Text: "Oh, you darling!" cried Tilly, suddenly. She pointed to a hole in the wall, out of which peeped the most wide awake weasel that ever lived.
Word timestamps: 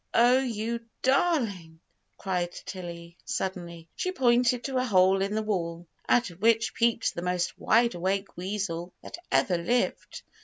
"Oh, 0.15 0.39
you 0.39 0.79
darling!" 1.03 1.79
cried 2.17 2.53
Tilly, 2.53 3.19
suddenly. 3.23 3.87
She 3.95 4.11
pointed 4.11 4.63
to 4.63 4.77
a 4.79 4.83
hole 4.83 5.21
in 5.21 5.35
the 5.35 5.43
wall, 5.43 5.85
out 6.09 6.31
of 6.31 6.41
which 6.41 6.73
peeped 6.73 7.13
the 7.13 7.21
most 7.21 7.55
wide 7.59 7.93
awake 7.93 8.35
weasel 8.35 8.93
that 9.03 9.19
ever 9.31 9.59
lived. 9.59 10.23